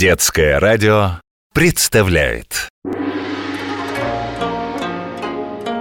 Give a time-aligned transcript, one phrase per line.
[0.00, 1.20] Детское радио
[1.52, 2.70] представляет.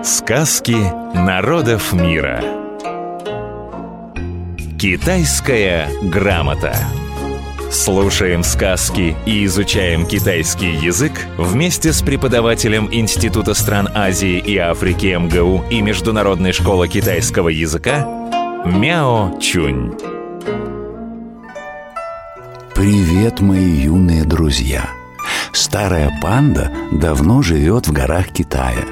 [0.03, 0.75] Сказки
[1.15, 2.43] народов мира.
[4.77, 6.75] Китайская грамота.
[7.71, 15.63] Слушаем сказки и изучаем китайский язык вместе с преподавателем Института стран Азии и Африки МГУ
[15.69, 18.05] и Международной школы китайского языка
[18.65, 20.18] Мяо Чунь.
[22.79, 24.91] Привет, мои юные друзья!
[25.51, 28.85] Старая панда давно живет в горах Китая.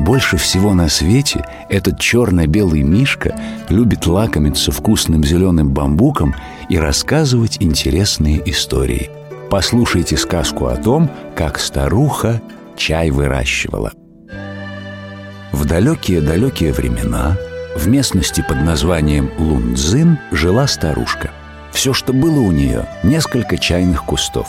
[0.00, 6.34] Больше всего на свете этот черно-белый мишка любит лакомиться вкусным зеленым бамбуком
[6.68, 9.08] и рассказывать интересные истории.
[9.50, 12.42] Послушайте сказку о том, как старуха
[12.76, 13.92] чай выращивала.
[15.52, 17.36] В далекие-далекие времена
[17.76, 21.30] в местности под названием Лунцзин жила старушка.
[21.78, 24.48] Все, что было у нее, несколько чайных кустов.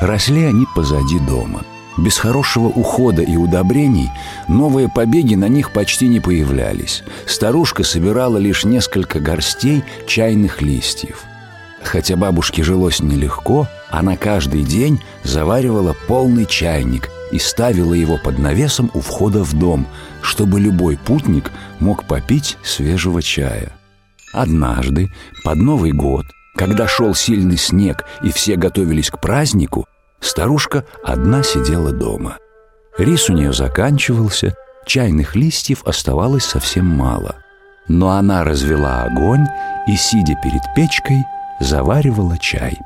[0.00, 1.64] Росли они позади дома.
[1.96, 4.12] Без хорошего ухода и удобрений
[4.46, 7.02] новые побеги на них почти не появлялись.
[7.26, 11.24] Старушка собирала лишь несколько горстей чайных листьев.
[11.82, 18.88] Хотя бабушке жилось нелегко, она каждый день заваривала полный чайник и ставила его под навесом
[18.94, 19.88] у входа в дом,
[20.22, 23.72] чтобы любой путник мог попить свежего чая.
[24.32, 25.10] Однажды,
[25.42, 26.26] под Новый год,
[26.58, 29.86] когда шел сильный снег и все готовились к празднику,
[30.20, 32.38] старушка одна сидела дома.
[32.98, 37.36] Рис у нее заканчивался, чайных листьев оставалось совсем мало.
[37.86, 39.46] Но она развела огонь
[39.86, 41.24] и, сидя перед печкой,
[41.60, 42.76] заваривала чай.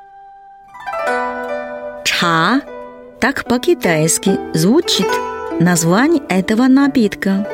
[2.04, 2.60] Ча
[3.20, 5.08] так по-китайски звучит
[5.60, 7.48] название этого напитка.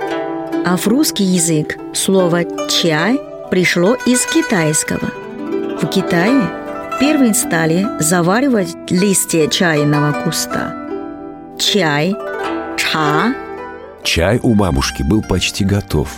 [0.66, 5.27] А в русский язык слово «чай» пришло из китайского.
[5.80, 6.50] В Китае
[6.98, 10.74] первые стали заваривать листья чайного куста.
[11.56, 12.16] Чай,
[12.76, 13.32] ча.
[14.02, 16.10] Чай у бабушки был почти готов.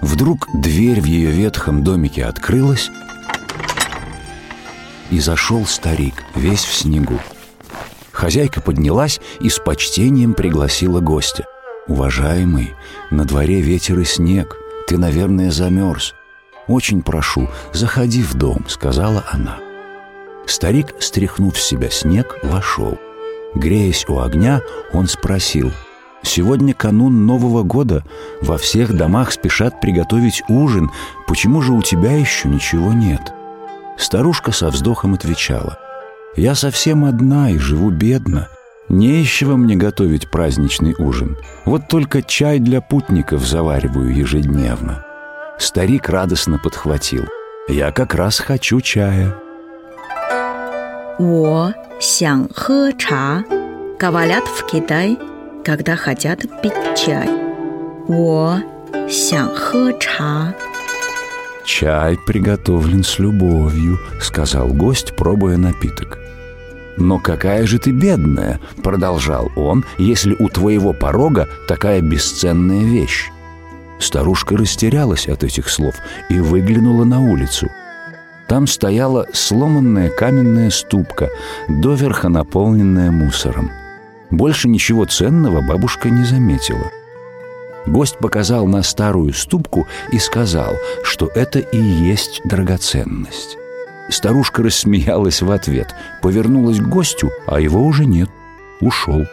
[0.00, 2.90] Вдруг дверь в ее ветхом домике открылась,
[5.10, 7.18] и зашел старик, весь в снегу.
[8.12, 11.44] Хозяйка поднялась и с почтением пригласила гостя.
[11.88, 12.74] «Уважаемый,
[13.10, 14.56] на дворе ветер и снег.
[14.86, 16.14] Ты, наверное, замерз.
[16.68, 19.58] Очень прошу, заходи в дом»,— сказала она.
[20.46, 22.98] Старик, стряхнув с себя снег, вошел.
[23.54, 24.60] Греясь у огня,
[24.92, 25.72] он спросил.
[26.22, 28.04] «Сегодня канун Нового года.
[28.42, 30.90] Во всех домах спешат приготовить ужин.
[31.26, 33.32] Почему же у тебя еще ничего нет?»
[33.96, 35.78] Старушка со вздохом отвечала.
[36.36, 38.48] «Я совсем одна и живу бедно.
[38.88, 41.36] Не мне готовить праздничный ужин.
[41.64, 45.07] Вот только чай для путников завариваю ежедневно».
[45.58, 47.24] Старик радостно подхватил.
[47.68, 49.34] «Я как раз хочу чая».
[51.18, 53.44] «Во хэ ча»
[53.98, 55.18] говорят в Китай,
[55.64, 57.28] когда хотят пить чай.
[58.06, 58.62] «Во
[59.08, 60.54] хэ ча»
[61.64, 66.18] «Чай приготовлен с любовью»,— сказал гость, пробуя напиток.
[66.96, 73.28] «Но какая же ты бедная»,— продолжал он,— «если у твоего порога такая бесценная вещь».
[73.98, 75.96] Старушка растерялась от этих слов
[76.28, 77.68] и выглянула на улицу.
[78.46, 81.28] Там стояла сломанная каменная ступка,
[81.68, 83.70] доверха наполненная мусором.
[84.30, 86.90] Больше ничего ценного бабушка не заметила.
[87.86, 93.56] Гость показал на старую ступку и сказал, что это и есть драгоценность.
[94.10, 98.30] Старушка рассмеялась в ответ, повернулась к гостю, а его уже нет,
[98.80, 99.26] ушел.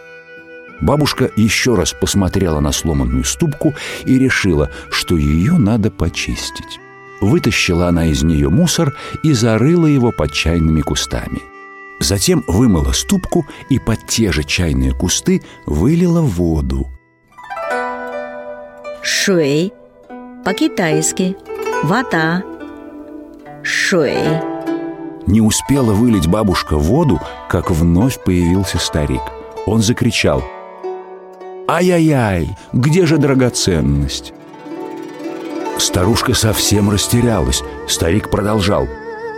[0.81, 3.74] Бабушка еще раз посмотрела на сломанную ступку
[4.06, 6.80] и решила, что ее надо почистить.
[7.22, 8.94] Вытащила она из нее мусор
[9.24, 11.41] и зарыла его под чайными кустами.
[12.00, 16.88] Затем вымыла ступку и под те же чайные кусты вылила воду.
[19.02, 19.72] Шуэй.
[20.44, 21.38] По-китайски.
[21.84, 22.44] Вода.
[23.63, 24.42] Шуэй.
[25.25, 27.19] Не успела вылить бабушка воду,
[27.50, 29.21] как вновь появился старик.
[29.66, 30.44] Он закричал
[31.67, 34.33] «Ай-яй-яй, где же драгоценность?»
[35.79, 37.63] Старушка совсем растерялась.
[37.88, 38.88] Старик продолжал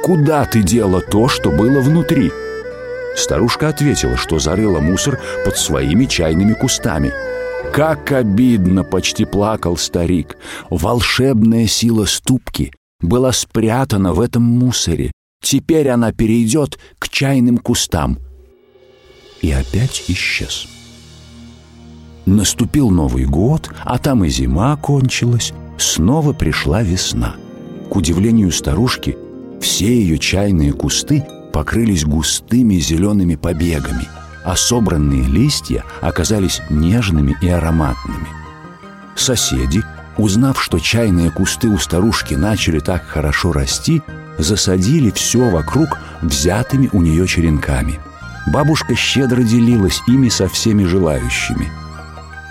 [0.04, 2.32] «Куда ты дела то, что было внутри?»
[3.16, 7.12] Старушка ответила, что зарыла мусор под своими чайными кустами.
[7.74, 10.38] Как обидно, почти плакал старик.
[10.70, 15.12] Волшебная сила ступки была спрятана в этом мусоре.
[15.42, 18.20] Теперь она перейдет к чайным кустам.
[19.42, 20.68] И опять исчез.
[22.28, 25.54] Наступил Новый год, а там и зима кончилась.
[25.78, 27.36] Снова пришла весна.
[27.90, 29.18] К удивлению старушки,
[29.62, 34.10] все ее чайные кусты покрылись густыми зелеными побегами,
[34.44, 38.28] а собранные листья оказались нежными и ароматными.
[39.16, 39.82] Соседи,
[40.18, 44.02] узнав, что чайные кусты у старушки начали так хорошо расти,
[44.38, 48.02] засадили все вокруг взятыми у нее черенками.
[48.48, 51.72] Бабушка щедро делилась ими со всеми желающими.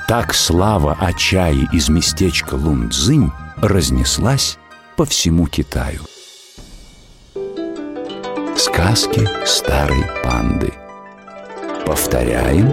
[0.08, 4.56] Так слава о чае из местечка Лунцзинь разнеслась
[4.96, 6.00] по всему Китаю.
[8.56, 10.72] Сказки старой панды.
[11.84, 12.72] Повторяем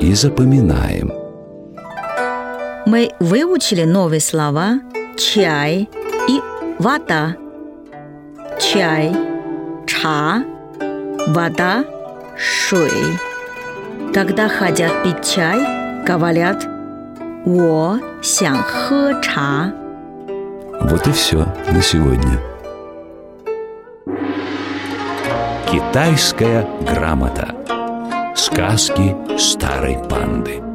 [0.00, 1.12] и запоминаем.
[2.86, 4.80] Мы выучили новые слова
[5.18, 5.90] «чай»
[6.26, 6.40] и
[6.78, 7.36] «вода».
[8.58, 9.14] Чай,
[9.86, 10.42] ча,
[11.28, 11.84] вода,
[12.38, 13.18] шуй.
[14.14, 15.75] Когда хотят пить чай,
[16.06, 16.64] Ковалят.
[17.44, 19.72] Во сян хэ ча.
[20.88, 22.38] Вот и все на сегодня.
[25.68, 27.48] Китайская грамота.
[28.36, 30.65] Сказки старой панды.